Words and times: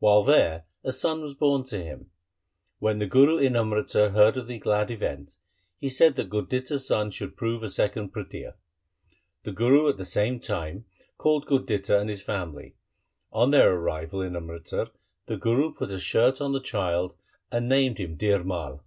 While 0.00 0.24
there 0.24 0.64
a 0.82 0.90
son 0.90 1.20
was 1.20 1.34
born 1.34 1.62
to 1.66 1.80
him. 1.80 2.10
When 2.80 2.98
the 2.98 3.06
Guru 3.06 3.36
in 3.38 3.54
Amritsar 3.54 4.08
heard 4.08 4.36
of 4.36 4.48
the 4.48 4.58
glad 4.58 4.90
event, 4.90 5.36
he 5.78 5.88
said 5.88 6.16
that 6.16 6.30
Gurditta's 6.30 6.84
son 6.84 7.12
should 7.12 7.36
prove 7.36 7.62
a 7.62 7.68
second 7.70 8.12
Prithia. 8.12 8.56
The 9.44 9.52
Guru 9.52 9.88
at 9.88 9.96
the 9.96 10.04
same 10.04 10.40
time 10.40 10.86
called 11.16 11.46
Gurditta 11.46 11.96
and 11.96 12.10
his 12.10 12.22
family. 12.22 12.74
On 13.32 13.52
their 13.52 13.72
arrival 13.74 14.20
in 14.20 14.34
Amritsar 14.34 14.88
the 15.26 15.36
Guru 15.36 15.72
put 15.72 15.92
a 15.92 16.00
shirt 16.00 16.40
on 16.40 16.50
the 16.50 16.60
child 16.60 17.14
and 17.52 17.68
named 17.68 17.98
him 17.98 18.16
Dhir 18.18 18.42
Mai. 18.44 18.78